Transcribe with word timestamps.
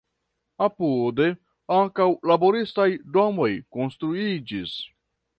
Apude 0.67 1.25
ankaŭ 1.75 2.07
laboristaj 2.31 2.87
domoj 3.17 3.49
konstruiĝis. 3.77 4.73